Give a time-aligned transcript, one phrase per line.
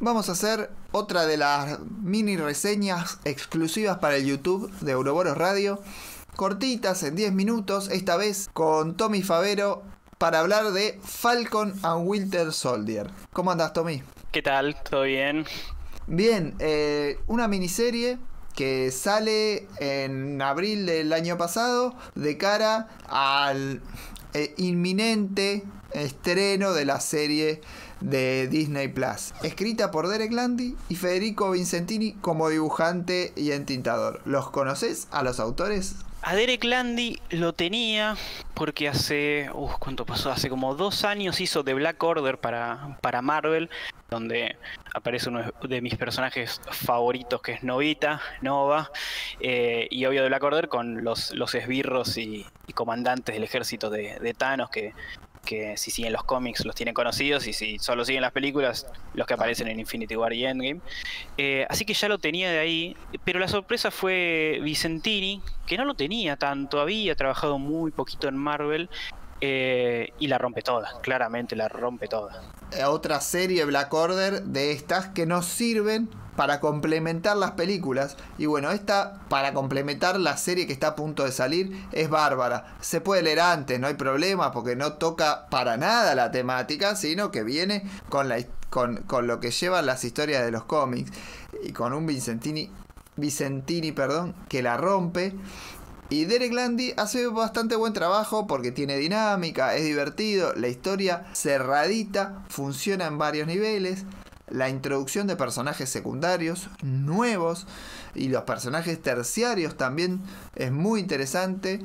[0.00, 5.80] vamos a hacer otra de las mini reseñas exclusivas para el YouTube de Euroboros Radio.
[6.36, 9.82] Cortitas, en 10 minutos, esta vez con Tommy Favero
[10.18, 13.10] para hablar de Falcon and Winter Soldier.
[13.32, 14.02] ¿Cómo andas, Tommy?
[14.32, 14.76] ¿Qué tal?
[14.82, 15.46] ¿Todo bien?
[16.06, 18.18] Bien, eh, una miniserie
[18.54, 23.82] que sale en abril del año pasado de cara al
[24.34, 27.60] eh, inminente estreno de la serie
[28.00, 34.20] de Disney Plus, escrita por Derek Landy y Federico Vincentini como dibujante y entintador.
[34.24, 35.96] ¿Los conoces a los autores?
[36.22, 38.16] A Derek Landy lo tenía
[38.54, 40.32] porque hace, uh, ¿cuánto pasó?
[40.32, 43.70] Hace como dos años hizo The Black Order para, para Marvel,
[44.10, 44.56] donde
[44.92, 48.90] aparece uno de mis personajes favoritos que es Novita, Nova,
[49.38, 54.18] eh, y obvio The Black Order con los, los esbirros y, comandantes del ejército de,
[54.18, 54.92] de Thanos que
[55.46, 59.26] que si siguen los cómics los tienen conocidos y si solo siguen las películas, los
[59.26, 60.80] que aparecen en Infinity War y Endgame.
[61.38, 65.86] Eh, así que ya lo tenía de ahí, pero la sorpresa fue Vicentini, que no
[65.86, 68.90] lo tenía tanto, había trabajado muy poquito en Marvel
[69.40, 72.42] eh, y la rompe toda, claramente la rompe toda.
[72.72, 78.16] Eh, otra serie Black Order de estas que nos sirven para complementar las películas.
[78.38, 82.76] Y bueno, esta para complementar la serie que está a punto de salir es bárbara.
[82.80, 87.30] Se puede leer antes, no hay problema, porque no toca para nada la temática, sino
[87.30, 88.38] que viene con, la,
[88.70, 91.10] con, con lo que llevan las historias de los cómics.
[91.64, 92.70] Y con un Vicentini,
[93.16, 95.34] Vicentini perdón, que la rompe.
[96.08, 102.44] Y Derek Landy hace bastante buen trabajo porque tiene dinámica, es divertido, la historia cerradita,
[102.48, 104.04] funciona en varios niveles.
[104.48, 107.66] La introducción de personajes secundarios nuevos
[108.14, 110.22] y los personajes terciarios también
[110.54, 111.80] es muy interesante.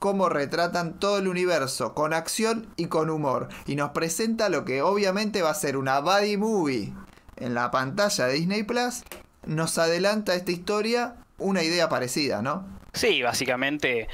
[0.00, 3.48] Cómo retratan todo el universo con acción y con humor.
[3.66, 6.92] Y nos presenta lo que obviamente va a ser una buddy movie
[7.36, 9.04] en la pantalla de Disney Plus.
[9.46, 12.79] Nos adelanta esta historia una idea parecida, ¿no?
[12.92, 14.08] Sí, básicamente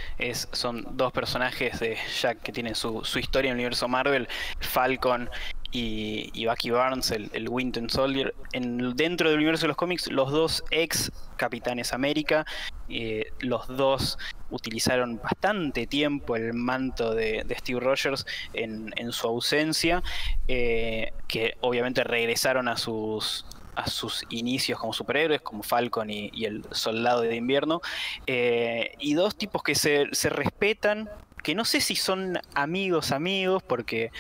[0.53, 4.29] son dos personajes de Jack que tienen su, historia en el universo Marvel,
[4.61, 5.31] Falcon
[5.73, 8.35] y, Bucky Barnes, el, Winter Soldier.
[8.53, 12.47] En, dentro del universo de los cómics, los dos ex Capitanes América,
[12.89, 14.19] eh, los dos
[14.51, 20.03] utilizaron bastante tiempo el manto de, Steve Rogers en, su ausencia,
[20.49, 23.45] eh, que obviamente regresaron a sus
[23.77, 27.81] a sus inicios como superhéroes, como Falcon y, el Soldado de Invierno,
[28.27, 31.09] eh, y dos tipos que se, respetan,
[31.43, 34.11] que no sé si son amigos amigos, porque,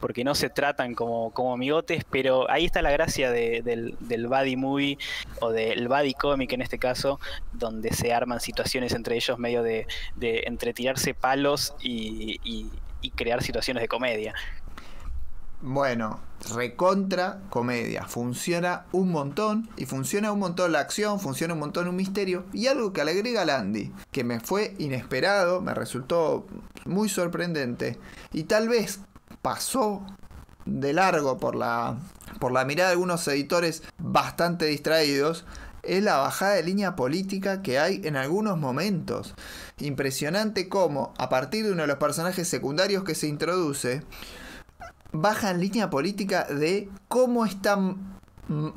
[0.00, 4.56] porque no se tratan como, como amigotes, pero ahí está la gracia del, del buddy
[4.56, 4.98] movie,
[5.40, 7.20] o del buddy comic en este caso,
[7.52, 9.86] donde se arman situaciones entre ellos medio de,
[10.16, 12.40] de entre tirarse palos y,
[13.02, 14.34] y crear situaciones de comedia.
[15.64, 16.18] Bueno,
[16.52, 18.04] recontra comedia.
[18.06, 19.70] Funciona un montón.
[19.76, 22.44] Y funciona un montón la acción, funciona un montón un misterio.
[22.52, 26.48] Y algo que le agrega Landy, que me fue inesperado, me resultó
[26.84, 27.96] muy sorprendente.
[28.32, 29.00] Y tal vez
[29.40, 30.04] pasó
[30.66, 31.96] de largo por la,
[32.40, 35.44] por la mirada de algunos editores bastante distraídos.
[35.84, 39.34] Es la bajada de línea política que hay en algunos momentos.
[39.78, 44.02] Impresionante cómo, a partir de uno de los personajes secundarios que se introduce,
[45.12, 48.12] baja en línea política de cómo están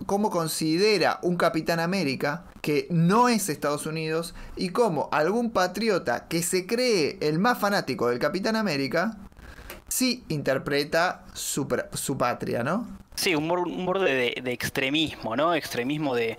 [0.05, 6.43] cómo considera un Capitán América que no es Estados Unidos y cómo algún patriota que
[6.43, 9.17] se cree el más fanático del Capitán América
[9.87, 12.87] sí interpreta su, su patria, ¿no?
[13.15, 13.47] Sí, un
[13.85, 15.55] borde de, extremismo, ¿no?
[15.55, 16.37] Extremismo de,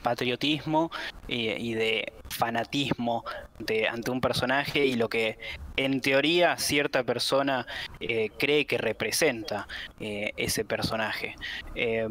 [0.00, 0.92] patriotismo
[1.26, 3.24] y, de fanatismo
[3.58, 5.38] de, ante un personaje y lo que
[5.76, 7.66] en teoría cierta persona
[8.00, 9.66] eh, cree que representa
[9.98, 11.34] eh, ese personaje.
[11.74, 12.08] Eh,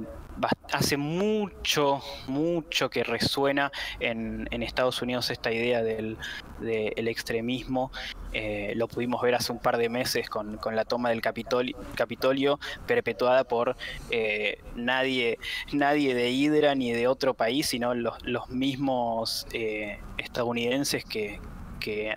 [0.72, 6.18] hace mucho, mucho que resuena en, Estados Unidos esta idea del,
[6.62, 7.92] extremismo.
[8.34, 13.44] Eh, lo pudimos ver hace un par de meses con, la toma del Capitolio, perpetuada
[13.44, 13.78] por
[14.10, 15.40] eh, nadie,
[15.72, 21.40] nadie de Hydra ni de otro país, sino los, mismos eh, estadounidenses que,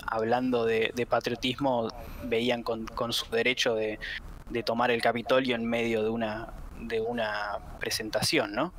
[0.07, 1.89] hablando de, patriotismo
[2.25, 3.99] veían con, su derecho de
[4.65, 8.73] tomar el Capitolio en medio de una de una presentación, ¿no?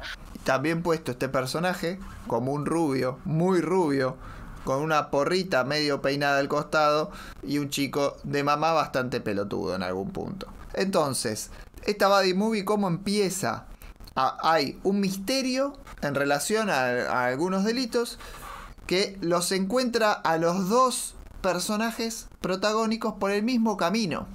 [0.43, 4.17] También puesto este personaje como un rubio, muy rubio,
[4.63, 7.11] con una porrita medio peinada al costado
[7.43, 10.47] y un chico de mamá bastante pelotudo en algún punto.
[10.73, 11.51] Entonces,
[11.85, 13.65] esta Buddy Movie, ¿cómo empieza?
[14.15, 18.19] Ah, hay un misterio en relación a algunos delitos
[18.85, 24.27] que los encuentra a los dos personajes protagónicos por el mismo camino.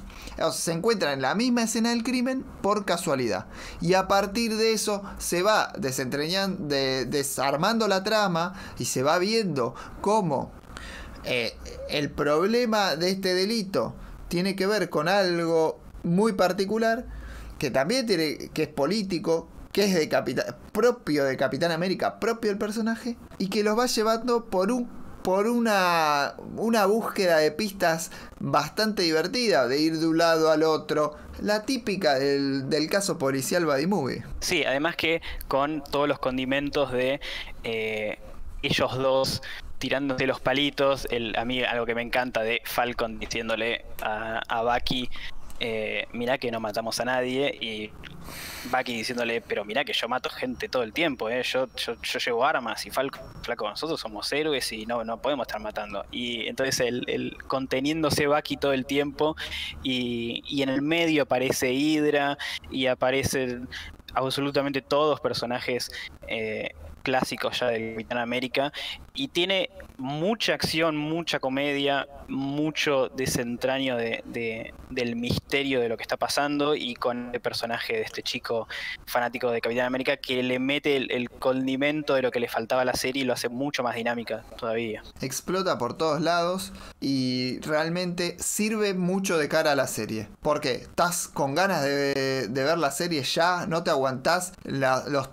[0.53, 3.47] Se encuentran en la misma escena del crimen por casualidad.
[3.81, 9.75] Y a partir de eso se va desentrañando, desarmando la trama y se va viendo
[10.01, 10.53] cómo
[11.25, 11.57] eh,
[11.89, 13.95] el problema de este delito
[14.29, 17.07] tiene que ver con algo muy particular
[17.59, 22.59] que también tiene que es político que es de propio de Capitán América propio el
[22.59, 28.11] personaje y que los va llevando por un por una, una búsqueda de pistas
[28.41, 31.17] bastante divertida, de ir de un lado al otro.
[31.41, 34.23] La típica del, caso policial Buddy Movie.
[34.41, 37.23] Sí, además que con todos los condimentos de
[37.63, 38.19] eh,
[38.63, 39.43] ellos dos
[39.79, 41.09] tirándose los palitos.
[41.11, 45.09] El, a mí algo que me encanta de Falcon diciéndole a, a Bucky
[45.61, 47.91] eh, mirá que no matamos a nadie y
[48.71, 51.43] Bucky diciéndole, pero mirá que yo mato gente todo el tiempo, eh.
[51.43, 55.61] yo, yo, llevo armas y Falco, flaco, nosotros somos héroes y no, no podemos estar
[55.61, 56.05] matando.
[56.11, 59.37] Y entonces el, conteniéndose Bucky todo el tiempo
[59.83, 62.39] y, y, en el medio aparece Hydra
[62.71, 63.69] y aparecen
[64.15, 65.91] absolutamente todos personajes
[66.29, 66.71] eh,
[67.05, 68.73] clásicos ya del Capitán América
[69.15, 76.17] y tiene mucha acción, mucha comedia, mucho desentraño de, del misterio de lo que está
[76.17, 78.67] pasando y con el personaje de este chico
[79.07, 82.85] fanático de Capitán América que le mete el, condimento de lo que le faltaba a
[82.85, 85.03] la serie y lo hace mucho más dinámica todavía.
[85.21, 90.29] Explota por todos lados y realmente sirve mucho de cara a la serie.
[90.41, 95.29] Porque estás con ganas de, ver la serie ya, no te aguantás los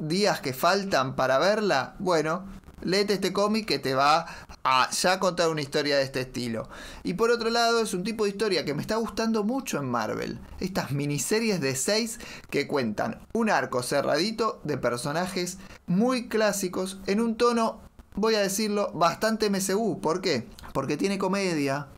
[0.00, 2.44] días que faltan para verla, bueno,
[2.82, 4.26] léete este cómic que te va
[4.64, 6.68] a ya contar una historia de este estilo.
[7.02, 9.88] Y por otro lado, es un tipo de historia que me está gustando mucho en
[9.88, 10.38] Marvel.
[10.58, 12.18] Estas miniseries de 6
[12.50, 17.80] que cuentan un arco cerradito de personajes muy clásicos en un tono,
[18.14, 20.00] voy a decirlo, bastante MCU.
[20.00, 20.46] ¿Por qué?
[20.72, 21.88] Porque tiene comedia,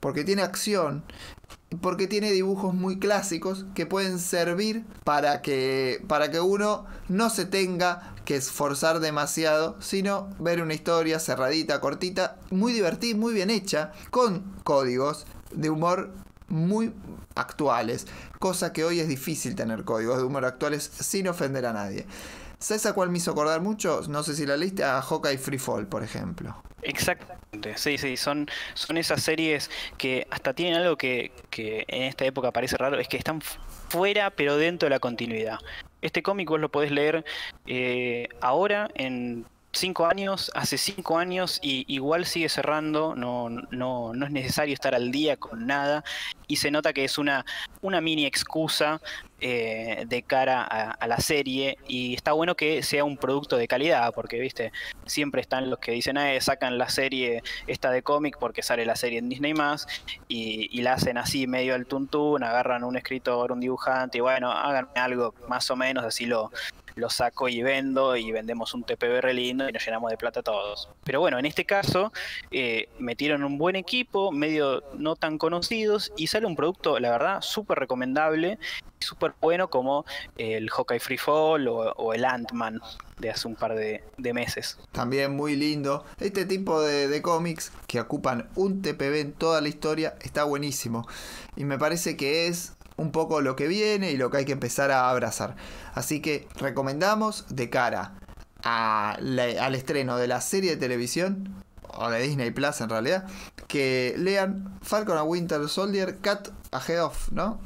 [0.00, 1.04] porque tiene acción
[1.80, 7.44] porque tiene dibujos muy clásicos que pueden servir para que, para que uno no se
[7.44, 13.92] tenga que esforzar demasiado, sino ver una historia cerradita, cortita, muy divertida, muy bien hecha,
[14.10, 16.12] con códigos de humor
[16.48, 16.92] muy
[17.36, 18.06] actuales,
[18.38, 22.06] cosa que hoy es difícil tener códigos de humor actuales sin ofender a nadie.
[22.60, 24.02] ¿Sabes a cuál me hizo acordar mucho?
[24.08, 26.62] No sé si la leíste, a Hawkeye Free Fall, por ejemplo.
[26.82, 32.26] Exactamente, sí, sí, son, son esas series que hasta tienen algo que, que en esta
[32.26, 35.58] época parece raro, es que están fuera pero dentro de la continuidad.
[36.02, 37.24] Este cómic vos lo podés leer
[37.66, 44.26] eh, ahora en cinco años, hace cinco años y igual sigue cerrando, no, no, no
[44.26, 46.04] es necesario estar al día con nada
[46.46, 47.44] y se nota que es una,
[47.80, 49.00] una mini excusa
[49.40, 54.12] eh, de cara a, la serie y está bueno que sea un producto de calidad
[54.12, 54.70] porque viste
[55.06, 58.96] siempre están los que dicen ah, sacan la serie esta de cómic porque sale la
[58.96, 59.86] serie en Disney más
[60.28, 64.52] y, y, la hacen así medio al tuntún agarran un escritor un dibujante y bueno
[64.52, 66.50] hagan algo más o menos así lo
[67.00, 70.88] lo saco y vendo y vendemos un TPBR lindo y nos llenamos de plata todos.
[71.04, 72.12] Pero bueno, en este caso
[72.50, 77.40] eh, metieron un buen equipo, medio no tan conocidos y sale un producto, la verdad,
[77.40, 78.58] súper recomendable
[79.00, 80.04] y súper bueno como
[80.36, 82.80] el Hawkeye Free Fall o, el Ant-Man
[83.18, 84.02] de hace un par de,
[84.32, 84.78] meses.
[84.92, 86.04] También muy lindo.
[86.20, 91.06] Este tipo de, de cómics que ocupan un TPB en toda la historia está buenísimo.
[91.56, 94.52] Y me parece que es un poco lo que viene y lo que hay que
[94.52, 95.56] empezar a abrazar.
[95.94, 98.12] Así que recomendamos de cara
[98.62, 101.54] al estreno de la serie de televisión,
[101.88, 103.26] o de Disney Plus en realidad,
[103.68, 107.58] que lean Falcon a Winter Soldier Cut Ahead of, ¿no?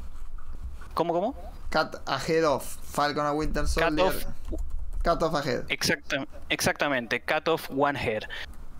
[0.93, 1.35] ¿Cómo, cómo?
[1.69, 2.63] Cut Ahead of.
[2.83, 4.13] Falcon a Winter Soldier.
[5.03, 5.65] Cut off, Ahead.
[6.49, 8.23] exactamente, Cut off One Head.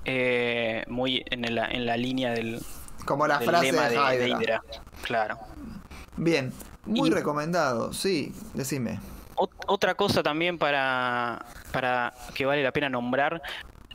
[0.05, 2.63] Eh, muy en la, en la línea del.
[3.05, 4.63] Como la frase de, Hydra.
[5.03, 5.38] Claro.
[6.17, 6.53] Bien,
[6.86, 9.00] muy recomendado, sí, decime.
[9.36, 13.41] Otra cosa también para, para que vale la pena nombrar,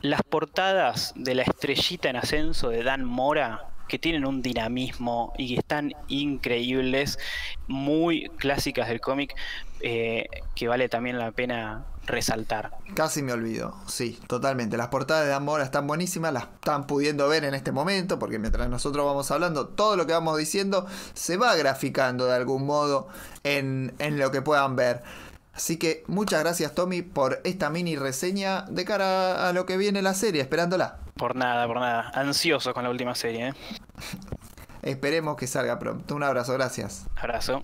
[0.01, 5.53] las portadas de la estrellita en ascenso de Dan Mora, que tienen un dinamismo y
[5.53, 7.17] que están increíbles,
[7.67, 9.35] muy clásicas del cómic,
[9.81, 12.71] eh, que vale también la pena resaltar.
[12.95, 14.77] Casi me olvido, sí, totalmente.
[14.77, 18.69] Las portadas de Amora están buenísimas, las están pudiendo ver en este momento, porque mientras
[18.69, 23.07] nosotros vamos hablando, todo lo que vamos diciendo se va graficando de algún modo
[23.43, 25.03] en, en lo que puedan ver.
[25.53, 30.01] Así que muchas gracias Tommy por esta mini reseña de cara a lo que viene
[30.01, 30.99] la serie, esperándola.
[31.15, 32.09] Por nada, por nada.
[32.13, 33.49] Ansioso con la última serie.
[33.49, 33.53] ¿eh?
[34.81, 36.15] Esperemos que salga pronto.
[36.15, 37.05] Un abrazo, gracias.
[37.15, 37.63] Abrazo.